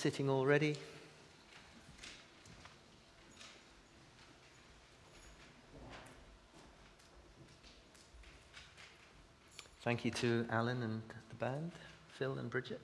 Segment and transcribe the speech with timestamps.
[0.00, 0.74] sitting already?
[9.82, 11.72] Thank you to Alan and the band,
[12.18, 12.80] Phil and Bridget.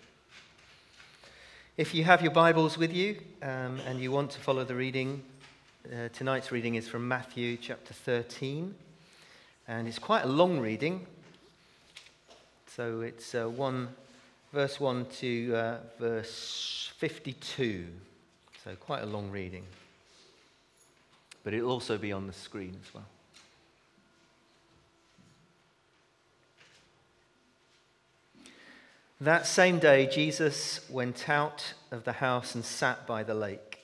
[1.78, 5.22] If you have your Bibles with you um, and you want to follow the reading,
[5.90, 8.74] uh, tonight's reading is from Matthew chapter 13.
[9.68, 11.06] And it's quite a long reading.
[12.66, 13.88] So it's uh, one,
[14.56, 17.88] verse 1 to uh, verse 52.
[18.64, 19.64] So quite a long reading.
[21.44, 23.04] But it'll also be on the screen as well.
[29.20, 33.80] That same day, Jesus went out of the house and sat by the lake.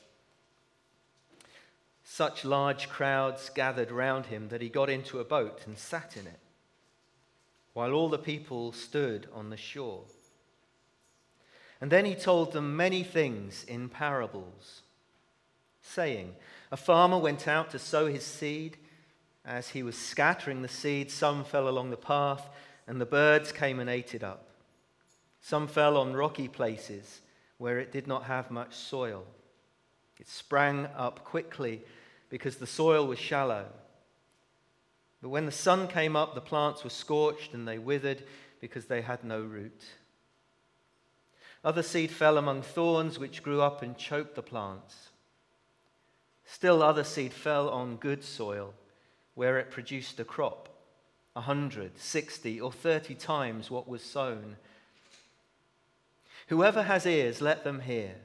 [2.03, 6.27] Such large crowds gathered round him that he got into a boat and sat in
[6.27, 6.41] it,
[7.75, 10.05] while all the people stood on the shore.
[11.83, 14.83] And then he told them many things in parables,
[15.83, 16.37] saying,
[16.71, 18.77] A farmer went out to sow his seed.
[19.45, 22.49] As he was scattering the seed, some fell along the path,
[22.87, 24.47] and the birds came and ate it up.
[25.41, 27.21] Some fell on rocky places
[27.59, 29.25] where it did not have much soil.
[30.21, 31.83] It sprang up quickly
[32.29, 33.67] because the soil was shallow.
[35.21, 38.23] But when the sun came up, the plants were scorched and they withered
[38.61, 39.83] because they had no root.
[41.65, 45.11] Other seed fell among thorns, which grew up and choked the plants.
[46.45, 48.75] Still, other seed fell on good soil,
[49.35, 50.69] where it produced a crop,
[51.37, 54.57] a hundred, sixty, or thirty times what was sown.
[56.49, 58.17] Whoever has ears, let them hear.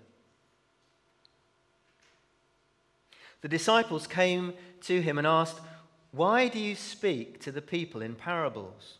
[3.41, 5.59] The disciples came to him and asked,
[6.11, 8.97] Why do you speak to the people in parables?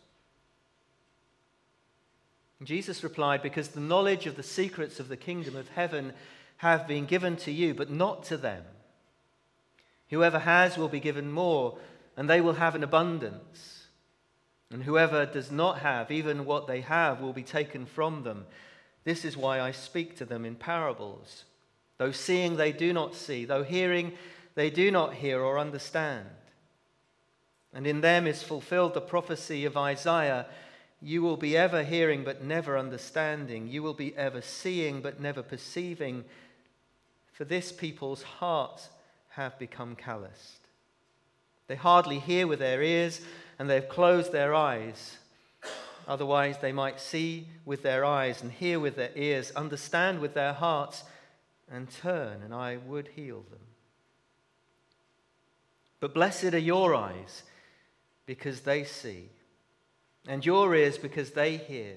[2.62, 6.12] Jesus replied, Because the knowledge of the secrets of the kingdom of heaven
[6.58, 8.64] have been given to you, but not to them.
[10.10, 11.78] Whoever has will be given more,
[12.16, 13.86] and they will have an abundance.
[14.70, 18.44] And whoever does not have, even what they have, will be taken from them.
[19.04, 21.44] This is why I speak to them in parables.
[21.96, 23.44] Though seeing, they do not see.
[23.44, 24.12] Though hearing,
[24.54, 26.26] they do not hear or understand.
[27.72, 30.46] And in them is fulfilled the prophecy of Isaiah
[31.00, 33.68] You will be ever hearing, but never understanding.
[33.68, 36.24] You will be ever seeing, but never perceiving.
[37.32, 38.88] For this people's hearts
[39.30, 40.66] have become calloused.
[41.68, 43.20] They hardly hear with their ears,
[43.58, 45.18] and they've closed their eyes.
[46.08, 50.54] Otherwise, they might see with their eyes and hear with their ears, understand with their
[50.54, 51.04] hearts,
[51.70, 53.60] and turn, and I would heal them.
[56.00, 57.42] But blessed are your eyes
[58.24, 59.28] because they see,
[60.28, 61.94] and your ears because they hear.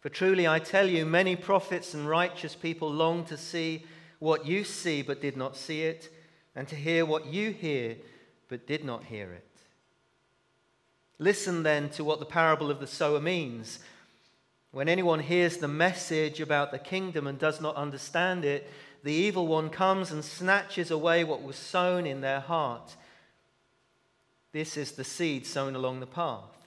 [0.00, 3.86] For truly I tell you, many prophets and righteous people long to see
[4.18, 6.10] what you see but did not see it,
[6.54, 7.96] and to hear what you hear
[8.48, 9.46] but did not hear it.
[11.18, 13.78] Listen then to what the parable of the sower means.
[14.72, 18.68] When anyone hears the message about the kingdom and does not understand it,
[19.02, 22.96] the evil one comes and snatches away what was sown in their heart.
[24.52, 26.65] This is the seed sown along the path.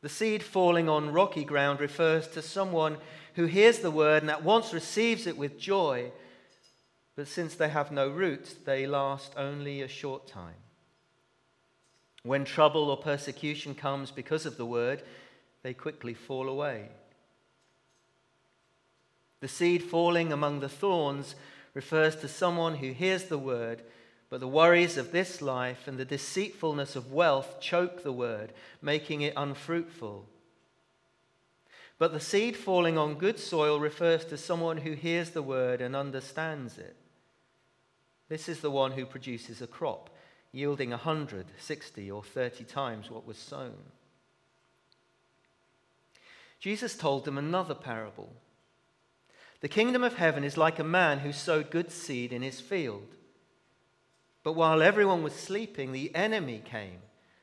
[0.00, 2.98] The seed falling on rocky ground refers to someone
[3.34, 6.12] who hears the word and at once receives it with joy,
[7.16, 10.54] but since they have no root, they last only a short time.
[12.22, 15.02] When trouble or persecution comes because of the word,
[15.62, 16.90] they quickly fall away.
[19.40, 21.34] The seed falling among the thorns
[21.74, 23.82] refers to someone who hears the word,
[24.30, 28.52] but the worries of this life and the deceitfulness of wealth choke the word,
[28.82, 30.26] making it unfruitful.
[31.98, 35.96] But the seed falling on good soil refers to someone who hears the word and
[35.96, 36.96] understands it.
[38.28, 40.10] This is the one who produces a crop
[40.52, 43.76] yielding a hundred, sixty, or 30 times what was sown.
[46.60, 48.32] Jesus told them another parable.
[49.60, 53.16] The kingdom of heaven is like a man who sowed good seed in his field.
[54.48, 57.00] But while everyone was sleeping, the enemy came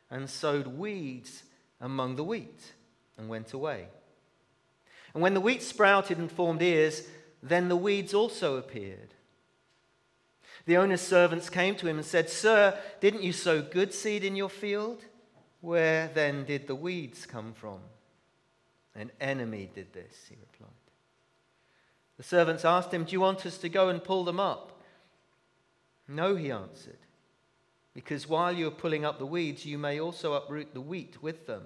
[0.09, 1.43] and sowed weeds
[1.79, 2.73] among the wheat
[3.15, 3.89] and went away.
[5.13, 7.07] And when the wheat sprouted and formed ears,
[7.43, 9.13] then the weeds also appeared.
[10.65, 14.35] The owner's servants came to him and said, Sir, didn't you sow good seed in
[14.35, 15.05] your field?
[15.61, 17.81] Where then did the weeds come from?
[18.95, 20.71] An enemy did this, he replied.
[22.17, 24.74] The servants asked him, Do you want us to go and pull them up?
[26.07, 26.99] No, he answered,
[27.93, 31.47] because while you are pulling up the weeds, you may also uproot the wheat with
[31.47, 31.63] them.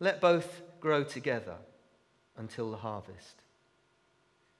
[0.00, 1.56] Let both grow together
[2.36, 3.42] until the harvest.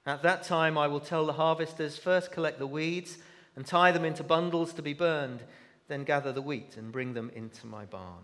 [0.05, 3.17] At that time, I will tell the harvesters first collect the weeds
[3.55, 5.43] and tie them into bundles to be burned,
[5.87, 8.23] then gather the wheat and bring them into my barn.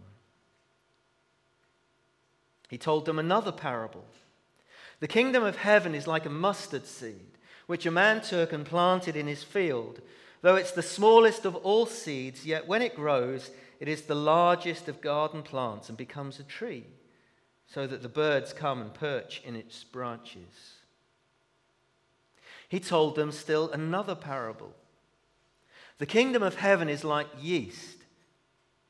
[2.70, 4.06] He told them another parable.
[5.00, 7.38] The kingdom of heaven is like a mustard seed,
[7.70, 10.02] which a man took and planted in his field.
[10.42, 14.88] Though it's the smallest of all seeds, yet when it grows, it is the largest
[14.88, 16.88] of garden plants and becomes a tree,
[17.68, 20.80] so that the birds come and perch in its branches.
[22.68, 24.74] He told them still another parable.
[26.00, 27.98] The kingdom of heaven is like yeast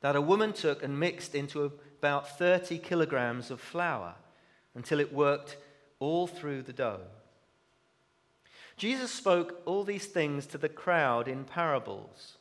[0.00, 1.64] that a woman took and mixed into
[1.98, 4.14] about 30 kilograms of flour
[4.74, 5.58] until it worked
[5.98, 7.02] all through the dough.
[8.80, 12.38] Jesus spoke all these things to the crowd in parables.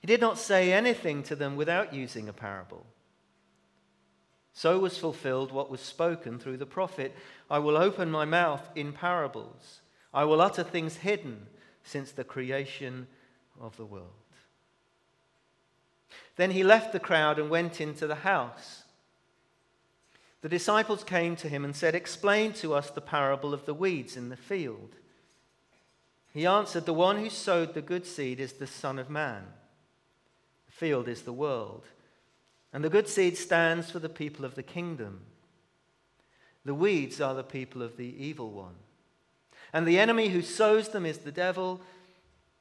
[0.00, 2.84] He did not say anything to them without using a parable.
[4.52, 7.14] So was fulfilled what was spoken through the prophet
[7.48, 9.82] I will open my mouth in parables,
[10.12, 11.46] I will utter things hidden
[11.84, 13.06] since the creation
[13.60, 14.08] of the world.
[16.34, 18.82] Then he left the crowd and went into the house.
[20.40, 24.16] The disciples came to him and said, Explain to us the parable of the weeds
[24.16, 24.96] in the field.
[26.36, 29.42] He answered, The one who sowed the good seed is the Son of Man.
[30.66, 31.86] The field is the world.
[32.74, 35.22] And the good seed stands for the people of the kingdom.
[36.66, 38.74] The weeds are the people of the evil one.
[39.72, 41.80] And the enemy who sows them is the devil.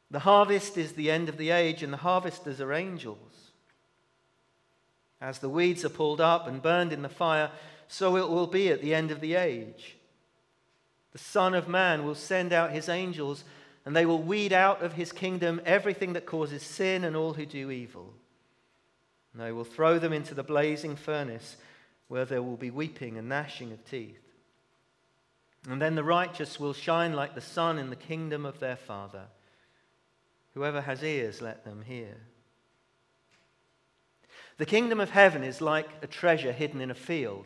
[0.10, 3.52] The harvest is the end of the age, and the harvesters are angels.
[5.20, 7.52] As the weeds are pulled up and burned in the fire,
[7.90, 9.98] so it will be at the end of the age.
[11.12, 13.44] The Son of Man will send out his angels,
[13.86, 17.46] and they will weed out of his kingdom everything that causes sin and all who
[17.46, 18.14] do evil.
[19.34, 21.58] And they will throw them into the blazing furnace,
[22.08, 24.22] where there will be weeping and gnashing of teeth.
[25.70, 29.24] And then the righteous will shine like the sun in the kingdom of their Father.
[30.54, 32.16] Whoever has ears, let them hear.
[34.58, 37.46] The kingdom of heaven is like a treasure hidden in a field.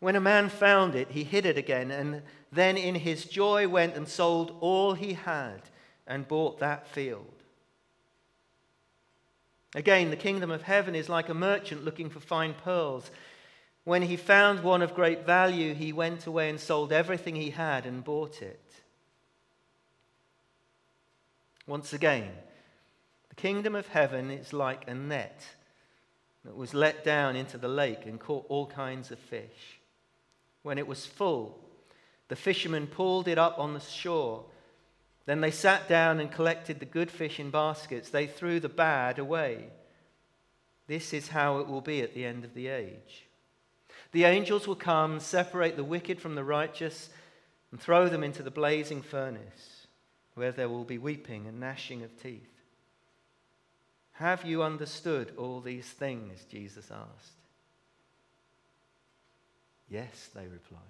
[0.00, 2.22] When a man found it, he hid it again, and
[2.52, 5.62] then in his joy went and sold all he had
[6.06, 7.34] and bought that field.
[9.74, 13.10] Again, the kingdom of heaven is like a merchant looking for fine pearls.
[13.84, 17.84] When he found one of great value, he went away and sold everything he had
[17.84, 18.60] and bought it.
[21.66, 22.30] Once again,
[23.28, 25.44] the kingdom of heaven is like a net
[26.44, 29.77] that was let down into the lake and caught all kinds of fish.
[30.62, 31.58] When it was full,
[32.28, 34.44] the fishermen pulled it up on the shore.
[35.26, 38.10] Then they sat down and collected the good fish in baskets.
[38.10, 39.66] They threw the bad away.
[40.86, 43.26] This is how it will be at the end of the age.
[44.12, 47.10] The angels will come and separate the wicked from the righteous
[47.70, 49.86] and throw them into the blazing furnace,
[50.34, 52.48] where there will be weeping and gnashing of teeth.
[54.12, 56.44] Have you understood all these things?
[56.50, 57.37] Jesus asked.
[59.90, 60.82] Yes, they replied.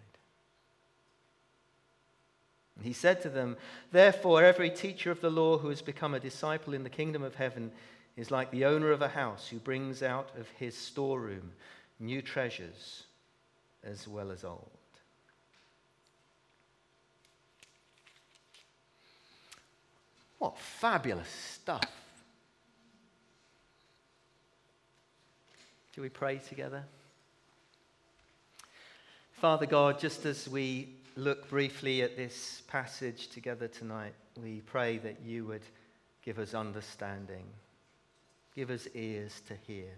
[2.76, 3.56] And he said to them,
[3.90, 7.34] Therefore, every teacher of the law who has become a disciple in the kingdom of
[7.34, 7.72] heaven
[8.16, 11.52] is like the owner of a house who brings out of his storeroom
[12.00, 13.04] new treasures
[13.84, 14.70] as well as old.
[20.38, 21.82] What fabulous stuff!
[25.94, 26.84] Do we pray together?
[29.40, 35.20] Father God, just as we look briefly at this passage together tonight, we pray that
[35.24, 35.62] you would
[36.24, 37.44] give us understanding,
[38.56, 39.90] give us ears to hear,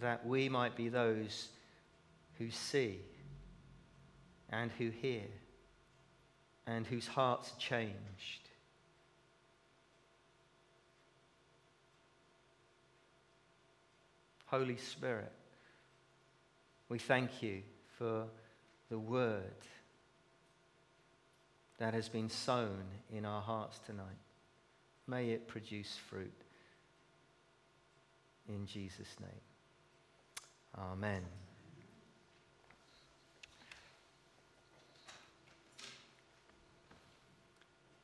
[0.00, 1.50] that we might be those
[2.40, 2.98] who see
[4.50, 5.22] and who hear
[6.66, 8.48] and whose hearts changed.
[14.46, 15.30] Holy Spirit,
[16.94, 17.60] we thank you
[17.98, 18.24] for
[18.88, 19.42] the word
[21.78, 24.20] that has been sown in our hearts tonight.
[25.08, 26.30] May it produce fruit.
[28.48, 29.30] In Jesus' name.
[30.78, 31.22] Amen.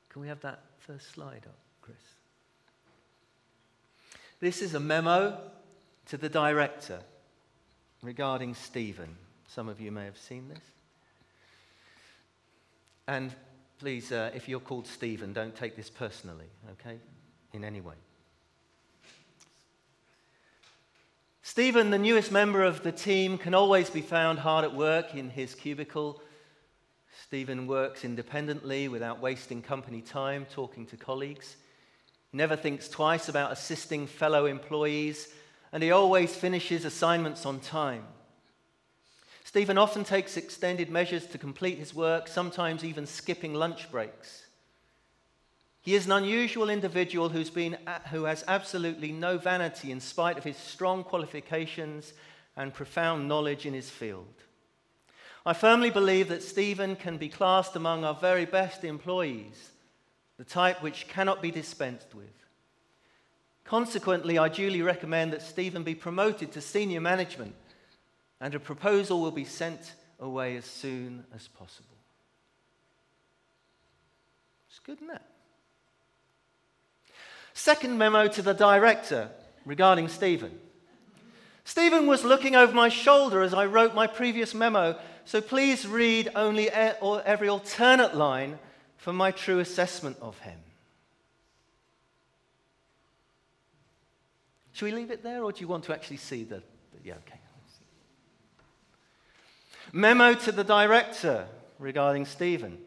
[0.09, 1.97] Can we have that first slide up, Chris?
[4.41, 5.39] This is a memo
[6.07, 6.99] to the director
[8.03, 9.17] regarding Stephen.
[9.49, 10.63] Some of you may have seen this.
[13.07, 13.35] And
[13.79, 16.99] please, uh, if you're called Stephen, don't take this personally, okay?
[17.53, 17.95] In any way.
[21.43, 25.31] Stephen, the newest member of the team, can always be found hard at work in
[25.31, 26.23] his cubicle.
[27.25, 31.57] Stephen works independently without wasting company time talking to colleagues.
[32.33, 35.27] Never thinks twice about assisting fellow employees,
[35.73, 38.05] and he always finishes assignments on time.
[39.45, 44.47] Stephen often takes extended measures to complete his work, sometimes even skipping lunch breaks.
[45.83, 47.79] He is an unusual individual who's been,
[48.11, 52.13] who has absolutely no vanity in spite of his strong qualifications
[52.57, 54.35] and profound knowledge in his field.
[55.47, 59.71] I firmly believe that Stephen can be classed among our very best employees,
[60.37, 62.40] the type which cannot be dispensed with.
[63.71, 67.55] Consequently, I duly recommend that Stephen be promoted to senior management,
[68.41, 71.97] and a proposal will be sent away as soon as possible.
[74.69, 75.23] It's good, isn't it?
[77.55, 79.31] Second memo to the director
[79.65, 80.59] regarding Stephen.
[81.65, 86.29] Stephen was looking over my shoulder as I wrote my previous memo, so please read
[86.35, 88.59] only every alternate line
[88.97, 90.59] for my true assessment of him.
[94.73, 96.63] Should we leave it there, or do you want to actually see the.
[97.05, 97.41] Yeah, okay.
[99.93, 101.47] Memo to the director
[101.79, 102.79] regarding Stephen.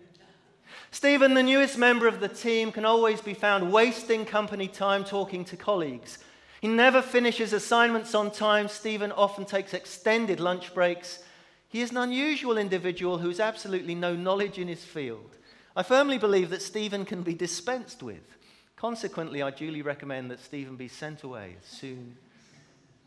[0.91, 5.43] Stephen, the newest member of the team, can always be found wasting company time talking
[5.45, 6.19] to colleagues.
[6.61, 8.69] He never finishes assignments on time.
[8.69, 11.19] Stephen often takes extended lunch breaks.
[11.67, 15.35] He is an unusual individual who has absolutely no knowledge in his field.
[15.75, 18.37] I firmly believe that Stephen can be dispensed with.
[18.83, 22.17] Consequently, I duly recommend that Stephen be sent away as soon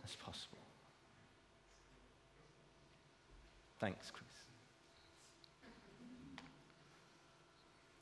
[0.07, 0.57] as possible.
[3.79, 4.25] Thanks, Chris.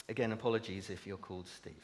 [0.08, 1.80] Again, apologies if you're called Stephen.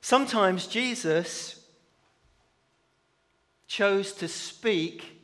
[0.00, 1.66] Sometimes Jesus
[3.66, 5.20] chose to speak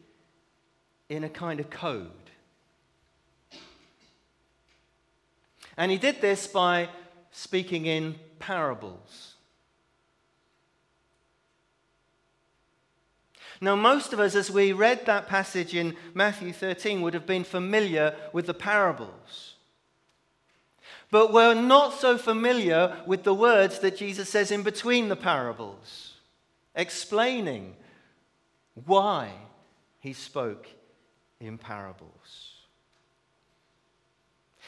[1.09, 2.11] in a kind of code.
[5.77, 6.89] And he did this by
[7.39, 9.35] speaking in parables.
[13.61, 17.45] Now, most of us, as we read that passage in Matthew 13, would have been
[17.45, 19.55] familiar with the parables.
[21.13, 26.15] But we're not so familiar with the words that Jesus says in between the parables,
[26.75, 27.77] explaining
[28.85, 29.31] why
[30.01, 30.67] he spoke
[31.41, 32.55] in parables.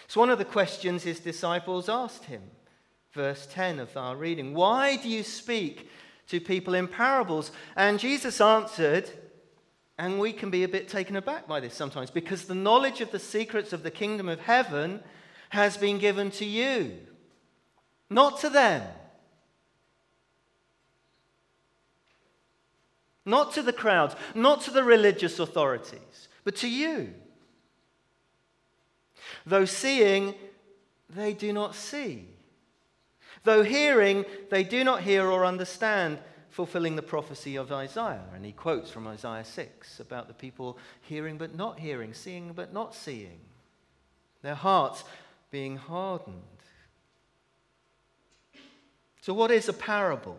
[0.06, 2.42] So, one of the questions his disciples asked him,
[3.12, 5.88] verse 10 of our reading, Why do you speak
[6.28, 7.50] to people in parables?
[7.76, 9.10] And Jesus answered,
[10.00, 13.10] and we can be a bit taken aback by this sometimes, because the knowledge of
[13.10, 15.00] the secrets of the kingdom of heaven
[15.50, 16.96] has been given to you,
[18.08, 18.82] not to them.
[23.26, 27.12] Not to the crowds, not to the religious authorities, but to you.
[29.44, 30.34] Though seeing,
[31.10, 32.26] they do not see.
[33.44, 36.18] Though hearing, they do not hear or understand,
[36.50, 38.24] fulfilling the prophecy of Isaiah.
[38.34, 42.72] And he quotes from Isaiah 6 about the people hearing but not hearing, seeing but
[42.72, 43.40] not seeing.
[44.42, 45.04] Their hearts
[45.50, 46.42] being hardened.
[49.22, 50.38] So, what is a parable?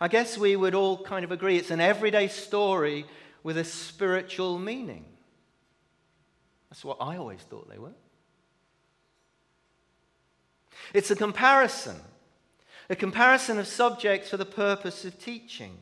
[0.00, 3.06] I guess we would all kind of agree it's an everyday story
[3.42, 5.04] with a spiritual meaning.
[6.68, 7.94] That's what I always thought they were.
[10.94, 11.96] It's a comparison,
[12.88, 15.78] a comparison of subjects for the purpose of teaching.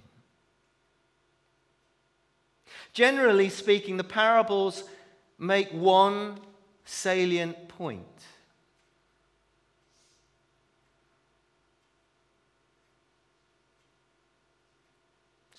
[2.92, 4.84] Generally speaking, the parables
[5.38, 6.38] make one
[6.84, 8.06] salient point.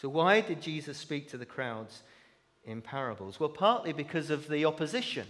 [0.05, 2.03] So, why did Jesus speak to the crowds
[2.63, 3.39] in parables?
[3.39, 5.27] Well, partly because of the opposition.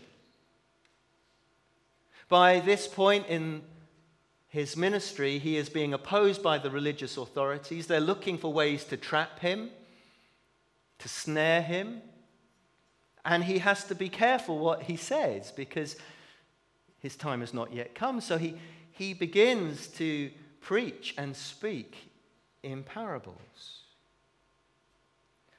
[2.27, 3.62] By this point in
[4.55, 7.88] his ministry, he is being opposed by the religious authorities.
[7.88, 9.69] They're looking for ways to trap him,
[11.00, 12.01] to snare him,
[13.25, 15.97] and he has to be careful what he says because
[17.00, 18.21] his time has not yet come.
[18.21, 18.55] So he,
[18.93, 20.31] he begins to
[20.62, 22.09] preach and speak
[22.63, 23.81] in parables.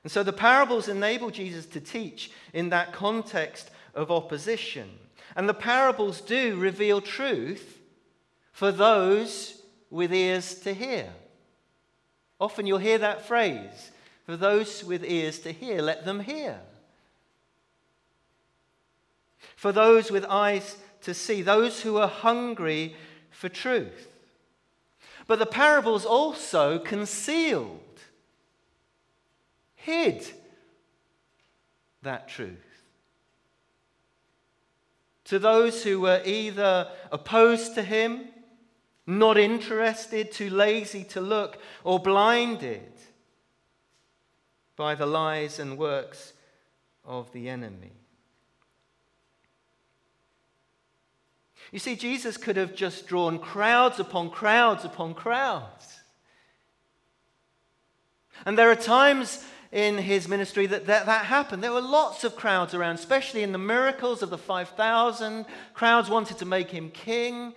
[0.05, 4.89] And so the parables enable Jesus to teach in that context of opposition.
[5.37, 7.76] And the parables do reveal truth
[8.57, 9.61] for those
[9.91, 11.13] with ears to hear.
[12.41, 13.91] Often you'll hear that phrase
[14.25, 16.59] for those with ears to hear, let them hear
[19.57, 22.97] for those with eyes to see, those who are hungry
[23.31, 24.09] for truth.
[25.27, 27.81] But the parables also concealed,
[29.75, 30.27] hid
[32.01, 32.57] that truth.
[35.25, 38.29] To those who were either opposed to him,
[39.07, 42.93] not interested, too lazy to look, or blinded
[44.77, 46.33] by the lies and works
[47.05, 47.93] of the enemy.
[51.73, 56.01] You see, Jesus could have just drawn crowds upon crowds upon crowds.
[58.45, 61.63] And there are times in his ministry that, that that happened.
[61.63, 65.45] There were lots of crowds around, especially in the miracles of the 5,000.
[65.75, 67.55] Crowds wanted to make him king.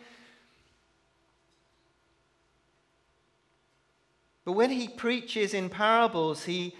[4.49, 6.73] But when he preaches in parables, he,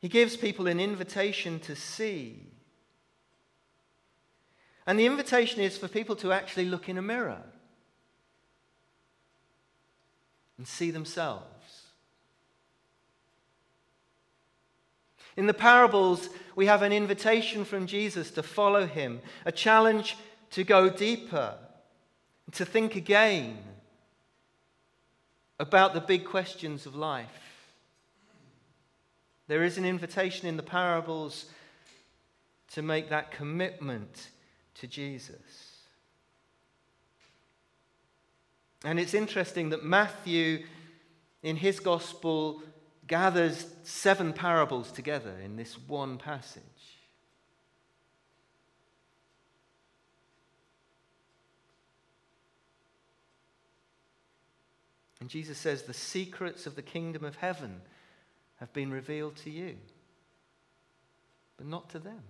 [0.00, 2.48] he gives people an invitation to see.
[4.88, 7.44] And the invitation is for people to actually look in a mirror
[10.58, 11.84] and see themselves.
[15.36, 20.16] In the parables, we have an invitation from Jesus to follow him, a challenge
[20.50, 21.54] to go deeper,
[22.50, 23.58] to think again
[25.60, 27.28] about the big questions of life.
[29.46, 31.44] There is an invitation in the parables
[32.72, 34.28] to make that commitment
[34.76, 35.76] to Jesus.
[38.84, 40.64] And it's interesting that Matthew,
[41.42, 42.62] in his gospel,
[43.06, 46.62] gathers seven parables together in this one passage.
[55.20, 57.82] And Jesus says, The secrets of the kingdom of heaven
[58.58, 59.76] have been revealed to you,
[61.56, 62.22] but not to them.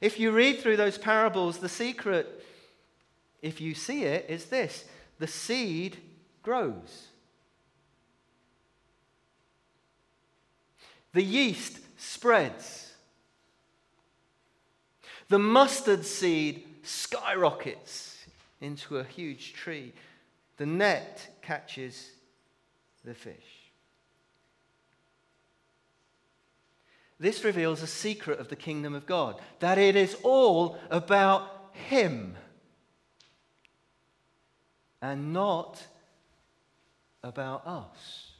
[0.00, 2.44] If you read through those parables, the secret,
[3.42, 4.84] if you see it, is this
[5.18, 5.98] the seed
[6.42, 7.08] grows.
[11.12, 12.92] The yeast spreads.
[15.28, 18.24] The mustard seed skyrockets
[18.60, 19.92] into a huge tree.
[20.56, 22.10] The net catches
[23.04, 23.34] the fish.
[27.18, 32.34] This reveals a secret of the kingdom of God that it is all about Him
[35.02, 35.82] and not
[37.22, 38.32] about us.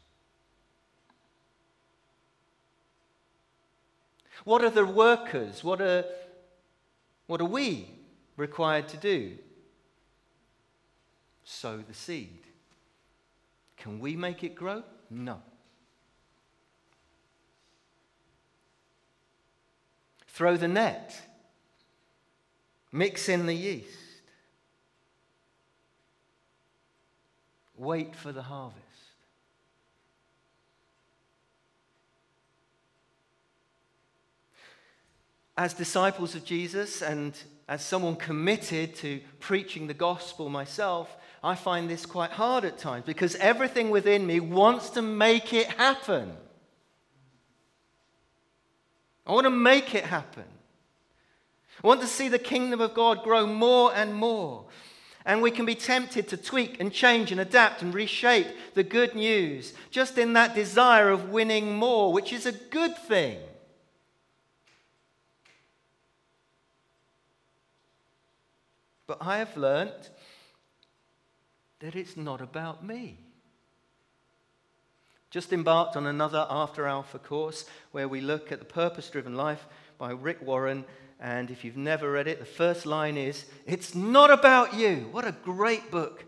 [4.44, 5.62] What are the workers?
[5.62, 6.04] What are,
[7.26, 7.88] what are we
[8.40, 9.36] required to do?
[11.44, 12.42] Sow the seed.
[13.76, 14.82] Can we make it grow?
[15.10, 15.40] No.
[20.28, 21.20] Throw the net.
[22.92, 23.88] Mix in the yeast.
[27.76, 28.78] Wait for the harvest.
[35.56, 37.34] As disciples of Jesus and
[37.70, 43.04] as someone committed to preaching the gospel myself, I find this quite hard at times
[43.06, 46.32] because everything within me wants to make it happen.
[49.24, 50.44] I want to make it happen.
[51.82, 54.64] I want to see the kingdom of God grow more and more.
[55.24, 59.14] And we can be tempted to tweak and change and adapt and reshape the good
[59.14, 63.38] news just in that desire of winning more, which is a good thing.
[69.10, 70.08] But I have learnt
[71.80, 73.18] that it's not about me.
[75.30, 79.66] Just embarked on another After Alpha course where we look at the purpose driven life
[79.98, 80.84] by Rick Warren
[81.18, 85.08] and if you've never read it, the first line is, It's not about you.
[85.10, 86.24] What a great book.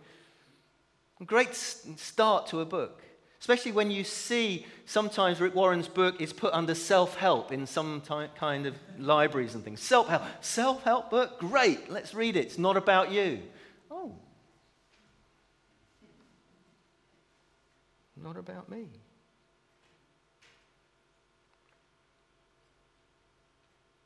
[1.24, 3.00] Great start to a book.
[3.42, 8.00] Especially when you see sometimes Rick Warren's book is put under self help in some
[8.02, 9.80] ty- kind of libraries and things.
[9.80, 10.22] Self help.
[10.40, 11.40] Self help book?
[11.40, 11.90] Great.
[11.90, 12.46] Let's read it.
[12.46, 13.42] It's not about you.
[13.90, 14.12] Oh.
[18.16, 18.86] Not about me.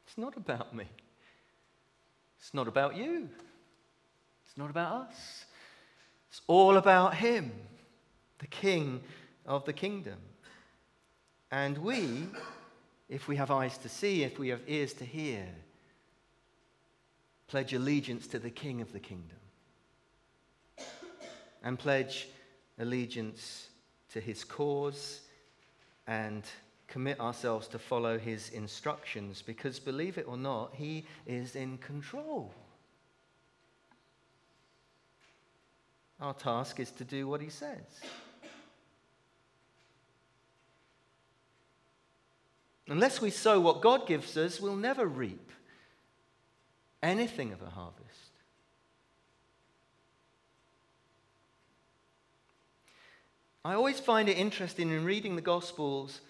[0.06, 0.86] It's not about me.
[2.40, 3.28] It's not about you.
[4.46, 5.44] It's not about us.
[6.30, 7.52] It's all about Him,
[8.38, 9.02] the King
[9.46, 10.18] of the kingdom.
[11.50, 12.26] And we,
[13.08, 15.46] if we have eyes to see, if we have ears to hear,
[17.46, 19.38] pledge allegiance to the King of the kingdom
[21.62, 22.28] and pledge
[22.78, 23.68] allegiance
[24.10, 25.20] to his cause
[26.06, 26.44] and
[26.86, 32.54] commit ourselves to follow his instructions because, believe it or not, he is in control.
[36.20, 38.00] Our task is to do what he says.
[42.88, 45.50] Unless we sow what God gives us, we'll never reap
[47.02, 48.02] anything of a harvest.
[53.64, 56.20] I always find it interesting in reading the Gospels,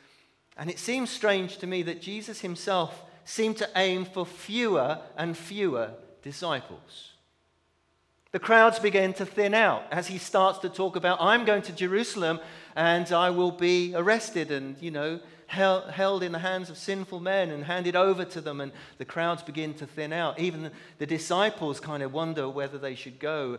[0.57, 5.37] and it seems strange to me that Jesus himself seemed to aim for fewer and
[5.37, 5.91] fewer
[6.23, 7.13] disciples.
[8.33, 11.73] The crowds begin to thin out as he starts to talk about, I'm going to
[11.73, 12.41] Jerusalem
[12.75, 17.51] and I will be arrested and, you know, held in the hands of sinful men
[17.51, 20.39] and handed over to them, and the crowds begin to thin out.
[20.39, 23.59] Even the disciples kind of wonder whether they should go.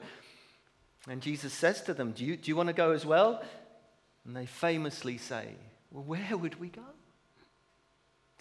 [1.08, 3.41] And Jesus says to them, Do you, do you want to go as well?
[4.26, 5.56] And they famously say,
[5.91, 6.82] Well, where would we go?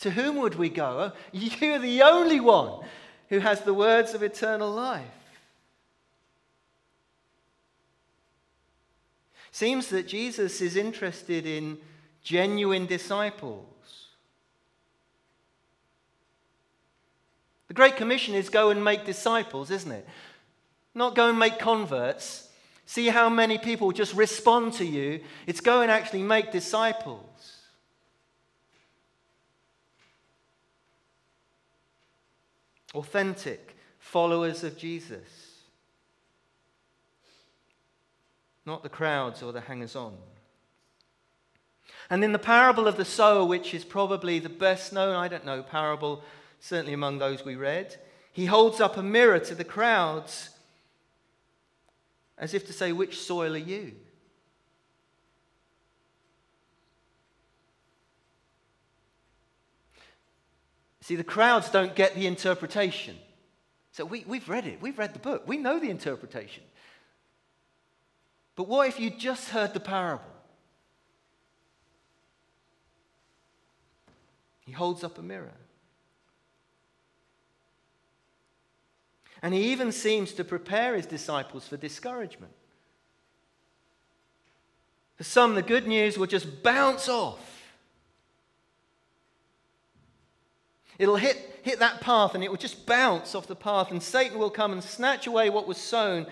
[0.01, 1.13] To whom would we go?
[1.33, 2.85] You're the only one
[3.29, 5.05] who has the words of eternal life.
[9.53, 11.79] Seems that Jesus is interested in
[12.27, 13.62] genuine disciples.
[17.69, 20.07] The Great Commission is go and make disciples, isn't it?
[20.93, 22.49] Not go and make converts.
[22.85, 25.21] See how many people just respond to you.
[25.47, 27.21] It's go and actually make disciples.
[32.93, 35.62] Authentic followers of Jesus.
[38.65, 40.17] Not the crowds or the hangers on.
[42.09, 45.45] And in the parable of the sower, which is probably the best known, I don't
[45.45, 46.23] know, parable,
[46.61, 47.97] certainly among those we read,
[48.33, 50.51] he holds up a mirror to the crowds
[52.38, 53.92] as if to say, Which soil are you?
[61.01, 63.16] See, the crowds don't get the interpretation.
[63.92, 66.62] So we, we've read it, we've read the book, we know the interpretation.
[68.57, 70.25] But what if you just heard the parable?
[74.66, 75.55] He holds up a mirror.
[79.40, 82.52] And he even seems to prepare his disciples for discouragement.
[85.16, 87.52] For some, the good news will just bounce off.
[90.98, 94.38] It'll hit, hit that path and it will just bounce off the path, and Satan
[94.38, 96.26] will come and snatch away what was sown.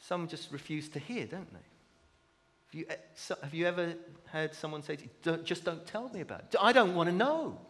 [0.00, 1.58] Some just refuse to hear, don't they?
[2.66, 3.94] Have you, eh, have you ever
[4.26, 6.56] heard someone say to you, don't, just don't tell me about it?
[6.60, 7.60] I don't want to know.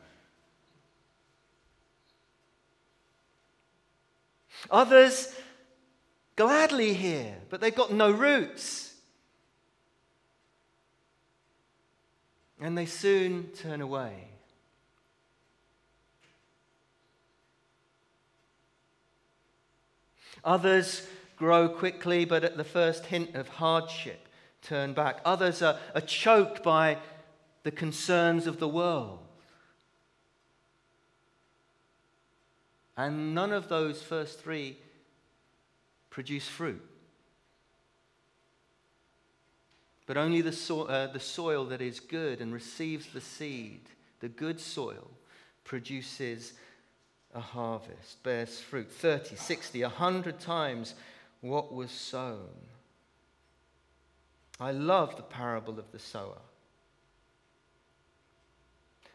[4.71, 5.35] Others
[6.35, 8.95] gladly hear, but they've got no roots.
[12.61, 14.29] And they soon turn away.
[20.43, 21.07] Others
[21.37, 24.26] grow quickly, but at the first hint of hardship,
[24.67, 25.21] turn back.
[25.25, 26.99] Others are, are choked by
[27.63, 29.21] the concerns of the world.
[32.97, 34.79] And none of those first three
[36.11, 36.83] produce fruit.
[40.07, 43.81] But only the, so- uh, the soil that is good and receives the seed,
[44.21, 45.11] the good soil,
[45.65, 46.55] produces
[47.35, 50.95] a harvest, bears fruit 30, 60, 100 times
[51.41, 52.49] what was sown.
[54.59, 56.39] I love the parable of the sower.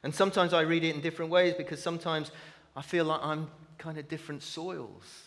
[0.04, 2.32] And sometimes I read it in different ways because sometimes
[2.76, 5.24] I feel like I'm kind of different soils.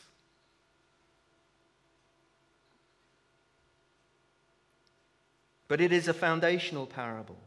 [5.69, 7.39] But it is a foundational parable.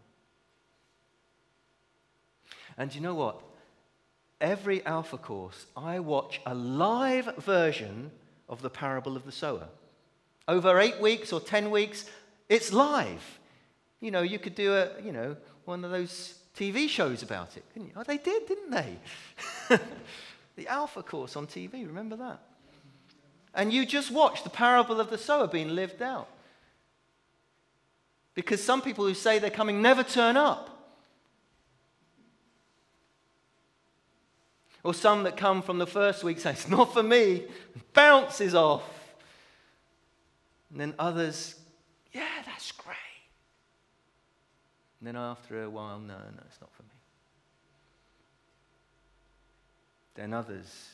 [2.77, 3.41] And you know what?
[4.39, 8.11] Every Alpha course, I watch a live version
[8.47, 9.67] of the parable of the sower.
[10.47, 12.05] Over eight weeks or ten weeks,
[12.49, 13.39] it's live.
[13.99, 17.63] You know, you could do a, you know, one of those TV shows about it,
[17.73, 17.93] couldn't you?
[17.95, 18.97] Oh, they did, didn't they?
[20.55, 22.39] the Alpha course on TV, remember that?
[23.53, 26.29] And you just watch the parable of the sower being lived out.
[28.33, 30.73] Because some people who say they're coming never turn up.
[34.83, 37.45] Or some that come from the first week say, It's not for me,
[37.93, 38.83] bounces off.
[40.71, 41.55] And then others
[42.67, 42.97] that's great.
[44.99, 46.89] And then after a while, no, no, it's not for me.
[50.15, 50.89] Then others,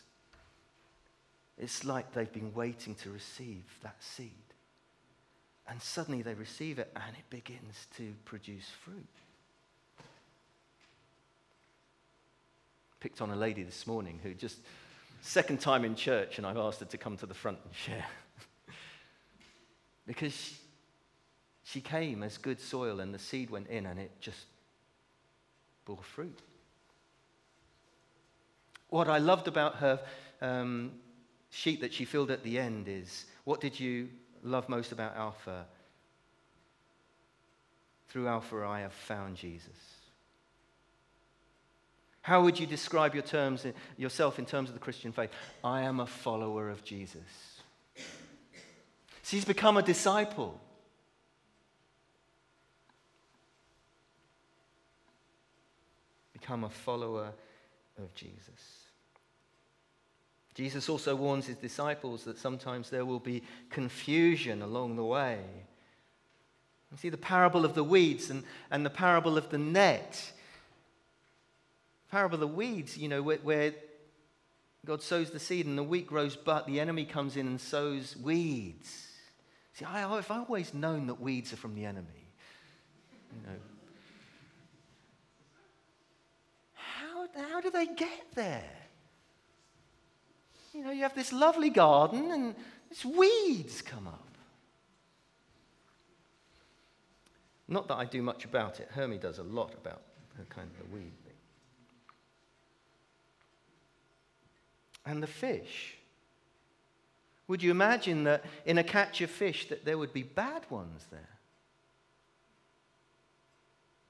[1.57, 4.31] it's like they've been waiting to receive that seed.
[5.67, 9.07] And suddenly they receive it and it begins to produce fruit.
[12.99, 14.57] Picked on a lady this morning who just,
[15.21, 18.05] second time in church, and I've asked her to come to the front and share.
[20.05, 20.59] because
[21.63, 24.45] she, came as good soil and the seed went in and it just
[25.85, 26.39] bore fruit.
[28.89, 29.99] What I loved about her
[30.41, 30.91] um,
[31.49, 34.09] sheet that she filled at the end is what did you
[34.43, 35.65] love most about Alpha?
[38.09, 39.93] Through Alpha, I have found Jesus.
[42.23, 43.65] How would you describe your terms,
[43.97, 45.29] yourself in terms of the Christian faith?
[45.63, 47.19] I am a follower of Jesus.
[49.23, 50.59] So he's become a disciple.
[56.43, 57.31] Become a follower
[57.97, 58.89] of Jesus.
[60.55, 65.39] Jesus also warns his disciples that sometimes there will be confusion along the way.
[66.91, 70.33] You see the parable of the weeds and, and the parable of the net.
[72.11, 73.73] Parable of the weeds, you know, where, where
[74.85, 78.17] God sows the seed and the wheat grows, but the enemy comes in and sows
[78.17, 79.07] weeds.
[79.75, 82.27] See, I, have always known that weeds are from the enemy.
[83.31, 83.59] You know.
[87.35, 88.63] How, do they get there?
[90.73, 92.55] You know, you have this lovely garden and
[92.89, 94.27] these weeds come up.
[97.67, 98.89] Not that I do much about it.
[98.91, 100.01] Hermie does a lot about
[100.37, 101.33] her kind of the weed thing.
[105.05, 105.95] And the fish.
[107.47, 111.05] Would you imagine that in a catch of fish that there would be bad ones
[111.11, 111.19] there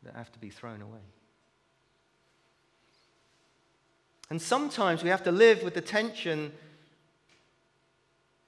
[0.03, 0.99] that have to be thrown away?
[4.33, 6.53] And sometimes we have to live with the tension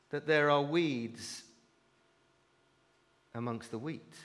[0.10, 1.44] that there are weeds
[3.36, 4.16] amongst the wheat.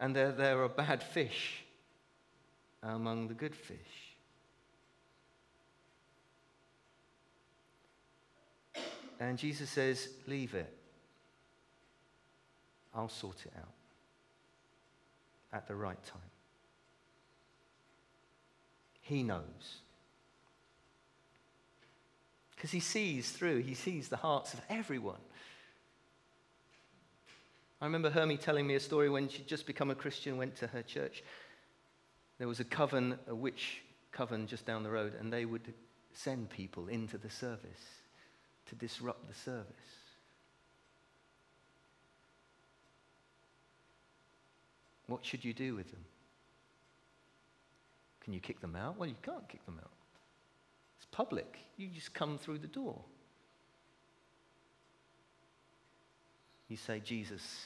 [0.00, 1.62] And there, there are bad fish
[2.82, 3.76] among the good fish.
[9.20, 10.76] And Jesus says, Leave it.
[12.92, 13.68] I'll sort it out
[15.52, 16.37] at the right time.
[19.08, 19.80] He knows.
[22.54, 25.20] Because he sees through, he sees the hearts of everyone.
[27.80, 30.66] I remember Hermie telling me a story when she'd just become a Christian, went to
[30.66, 31.22] her church.
[32.36, 33.80] There was a coven, a witch
[34.12, 35.72] coven just down the road, and they would
[36.12, 38.02] send people into the service
[38.66, 39.64] to disrupt the service.
[45.06, 46.04] What should you do with them?
[48.28, 48.98] Can you kick them out?
[48.98, 49.90] Well, you can't kick them out.
[50.98, 51.60] It's public.
[51.78, 53.00] You just come through the door.
[56.68, 57.64] You say, Jesus,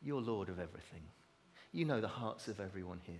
[0.00, 1.02] you're Lord of everything.
[1.72, 3.16] You know the hearts of everyone here.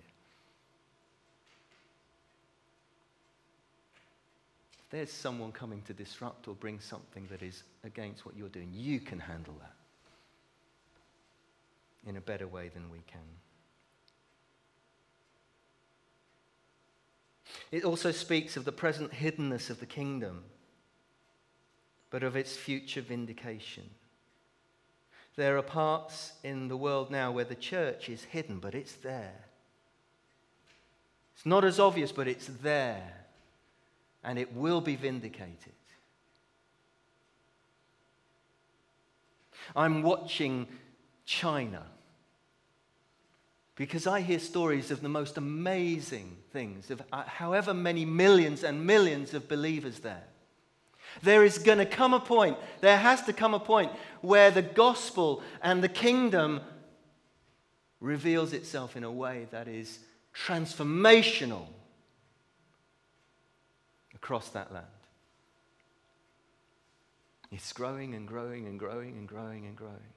[4.78, 8.70] If there's someone coming to disrupt or bring something that is against what you're doing,
[8.72, 9.74] you can handle that
[12.08, 13.20] in a better way than we can.
[17.72, 20.44] It also speaks of the present hiddenness of the kingdom,
[22.10, 23.88] but of its future vindication.
[25.36, 29.46] There are parts in the world now where the church is hidden, but it's there.
[31.34, 33.24] It's not as obvious, but it's there.
[34.22, 35.72] And it will be vindicated.
[39.74, 40.68] I'm watching
[41.24, 41.86] China
[43.76, 48.86] because I hear stories of the most amazing things, of uh, however many millions and
[48.86, 50.24] millions of believers there.
[51.22, 54.62] There is going to come a point, there has to come a point where the
[54.62, 56.60] gospel and the kingdom
[58.00, 59.98] reveals itself in a way that is
[60.34, 61.66] transformational
[64.14, 64.86] across that land.
[67.50, 70.14] It's growing and growing and growing and growing and growing.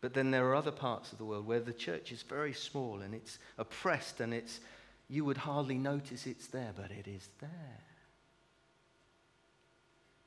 [0.00, 3.00] But then there are other parts of the world where the church is very small
[3.02, 4.60] and it's oppressed and it's,
[5.08, 7.84] you would hardly notice it's there, but it is there.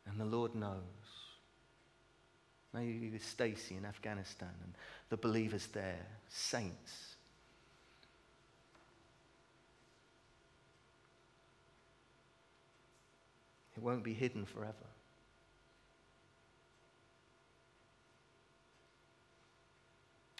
[0.05, 0.77] And the Lord knows.
[2.73, 4.73] Maybe with Stacy in Afghanistan and
[5.09, 7.15] the believers there, saints.
[13.75, 14.73] It won't be hidden forever.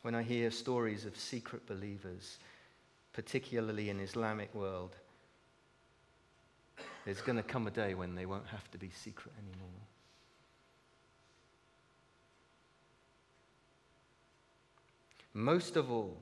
[0.04, 2.38] when I hear stories of secret believers,
[3.14, 4.96] particularly in Islamic world,
[7.06, 9.70] there's going to come a day when they won't have to be secret anymore.
[15.34, 16.18] Most of all,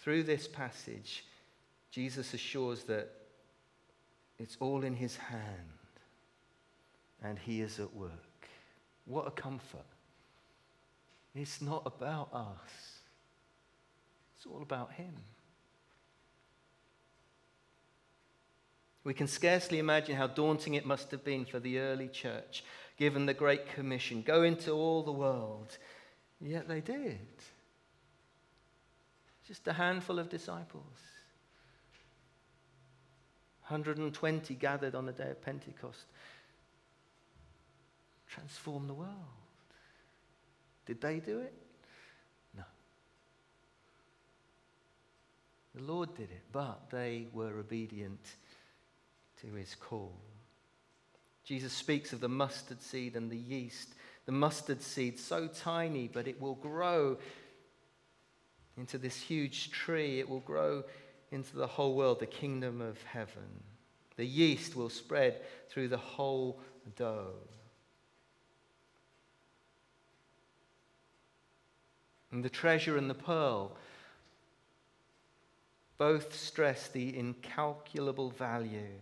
[0.00, 1.24] through this passage,
[1.90, 3.10] Jesus assures that
[4.38, 5.42] it's all in his hand
[7.22, 8.10] and he is at work.
[9.04, 9.84] What a comfort.
[11.34, 13.00] It's not about us,
[14.36, 15.14] it's all about him.
[19.04, 22.62] We can scarcely imagine how daunting it must have been for the early church,
[22.98, 25.78] given the Great Commission go into all the world.
[26.40, 27.18] Yet they did.
[29.46, 30.84] Just a handful of disciples.
[33.68, 36.04] 120 gathered on the day of Pentecost.
[38.26, 39.37] Transform the world.
[40.88, 41.52] Did they do it?
[42.56, 42.62] No.
[45.74, 48.24] The Lord did it, but they were obedient
[49.42, 50.14] to his call.
[51.44, 53.90] Jesus speaks of the mustard seed and the yeast.
[54.24, 57.18] The mustard seed, so tiny, but it will grow
[58.78, 60.20] into this huge tree.
[60.20, 60.84] It will grow
[61.30, 63.62] into the whole world, the kingdom of heaven.
[64.16, 66.60] The yeast will spread through the whole
[66.96, 67.34] dough.
[72.30, 73.76] And the treasure and the pearl
[75.96, 79.00] both stress the incalculable value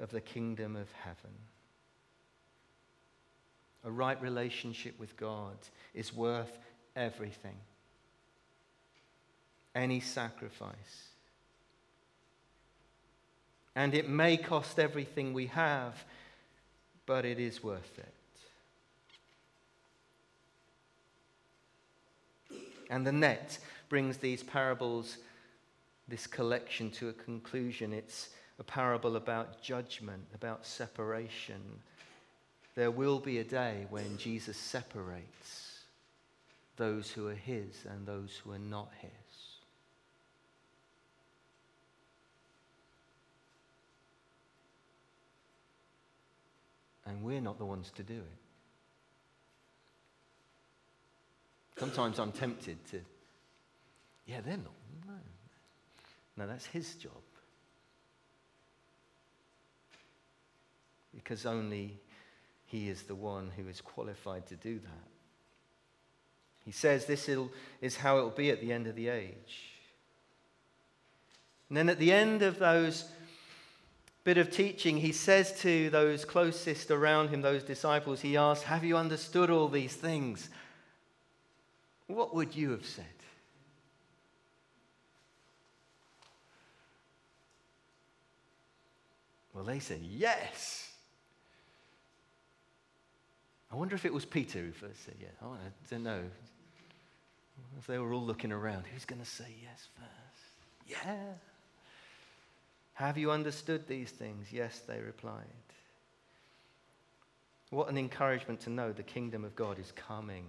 [0.00, 1.34] of the kingdom of heaven.
[3.84, 5.56] A right relationship with God
[5.94, 6.56] is worth
[6.94, 7.56] everything,
[9.74, 11.08] any sacrifice.
[13.74, 16.04] And it may cost everything we have,
[17.06, 18.17] but it is worth it.
[22.90, 25.18] And the net brings these parables,
[26.08, 27.92] this collection, to a conclusion.
[27.92, 31.60] It's a parable about judgment, about separation.
[32.74, 35.82] There will be a day when Jesus separates
[36.76, 39.10] those who are his and those who are not his.
[47.04, 48.47] And we're not the ones to do it.
[51.78, 53.00] Sometimes I'm tempted to,
[54.26, 54.72] yeah, they're not.
[55.06, 55.14] No,
[56.36, 57.12] no that's his job.
[61.18, 61.98] because only
[62.66, 65.08] He is the one who is qualified to do that.
[66.64, 67.30] He says this
[67.80, 69.72] is how it will be at the end of the age.
[71.68, 73.10] And then at the end of those
[74.24, 78.84] bit of teaching, he says to those closest around him, those disciples, he asks, Have
[78.84, 80.50] you understood all these things?
[82.08, 83.04] What would you have said?
[89.54, 90.88] Well, they said, Yes.
[93.70, 95.32] I wonder if it was Peter who first said yes.
[95.42, 96.22] Oh, I don't know.
[97.78, 101.04] If they were all looking around, who's going to say yes first?
[101.04, 101.16] Yeah.
[102.94, 104.46] Have you understood these things?
[104.50, 105.44] Yes, they replied.
[107.70, 110.46] What an encouragement to know the kingdom of God is coming.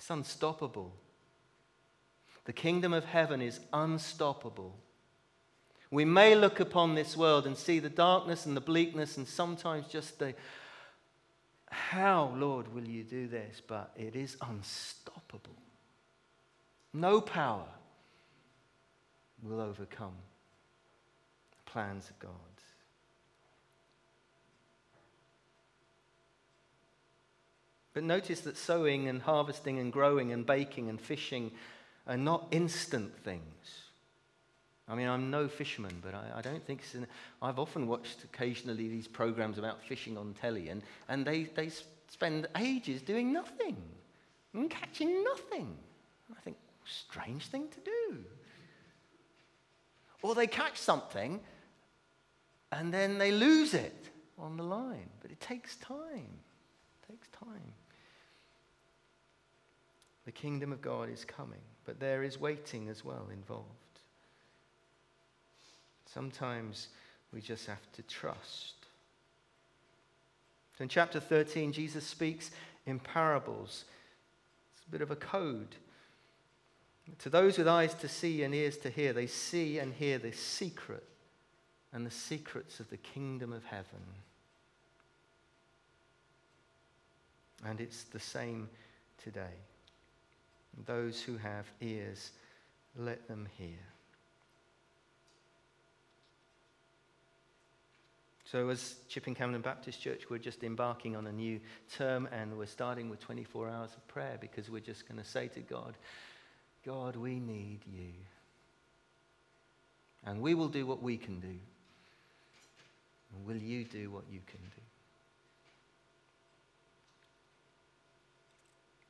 [0.00, 0.94] It's unstoppable.
[2.46, 4.74] The kingdom of heaven is unstoppable.
[5.90, 9.88] We may look upon this world and see the darkness and the bleakness and sometimes
[9.88, 10.34] just the,
[11.66, 13.60] how, Lord, will you do this?
[13.60, 15.58] But it is unstoppable.
[16.94, 17.68] No power
[19.42, 20.16] will overcome
[21.50, 22.49] the plans of God.
[27.92, 31.50] But notice that sowing and harvesting and growing and baking and fishing
[32.06, 33.42] are not instant things.
[34.88, 37.06] I mean, I'm no fisherman, but I, I don't think an,
[37.40, 41.70] I've often watched occasionally these programs about fishing on telly, and, and they, they
[42.08, 43.76] spend ages doing nothing
[44.52, 45.76] and catching nothing.
[46.36, 48.24] I think, strange thing to do.
[50.22, 51.40] Or they catch something
[52.72, 55.08] and then they lose it on the line.
[55.22, 56.28] But it takes time.
[57.08, 57.72] Takes time.
[60.30, 63.66] The kingdom of God is coming, but there is waiting as well involved.
[66.06, 66.86] Sometimes
[67.34, 68.74] we just have to trust.
[70.78, 72.52] So in chapter 13, Jesus speaks
[72.86, 73.86] in parables.
[74.72, 75.74] It's a bit of a code.
[77.18, 80.30] To those with eyes to see and ears to hear, they see and hear the
[80.30, 81.02] secret
[81.92, 84.04] and the secrets of the kingdom of heaven.
[87.66, 88.68] And it's the same
[89.18, 89.56] today.
[90.86, 92.32] Those who have ears,
[92.96, 93.78] let them hear.
[98.50, 101.60] So, as Chipping Campden Baptist Church, we're just embarking on a new
[101.96, 105.46] term and we're starting with 24 hours of prayer because we're just going to say
[105.48, 105.96] to God,
[106.84, 108.12] God, we need you.
[110.26, 111.46] And we will do what we can do.
[113.32, 114.82] And will you do what you can do?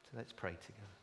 [0.04, 0.99] So let's pray together.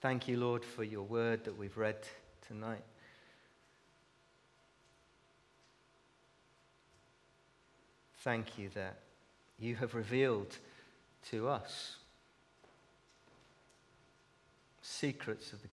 [0.00, 1.98] Thank you, Lord, for your word that we've read
[2.48, 2.82] tonight.
[8.20, 8.96] Thank you that
[9.58, 10.56] you have revealed
[11.30, 11.96] to us
[14.80, 15.68] secrets of the